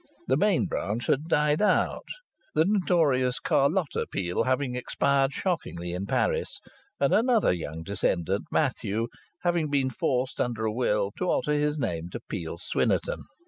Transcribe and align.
The 0.27 0.35
main 0.35 0.65
branch 0.65 1.05
had 1.05 1.27
died 1.27 1.61
out, 1.61 2.07
the 2.55 2.65
notorious 2.67 3.37
Carlotta 3.37 4.07
Peel 4.11 4.45
having 4.45 4.73
expired 4.75 5.31
shockingly 5.31 5.91
in 5.93 6.07
Paris, 6.07 6.59
and 6.99 7.13
another 7.13 7.53
young 7.53 7.83
descendant, 7.83 8.45
Matthew, 8.51 9.09
having 9.43 9.69
been 9.69 9.91
forced 9.91 10.41
under 10.41 10.65
a 10.65 10.73
will 10.73 11.11
to 11.19 11.29
alter 11.29 11.53
his 11.53 11.77
name 11.77 12.09
to 12.13 12.19
Peel 12.19 12.57
Swynnerton. 12.57 13.25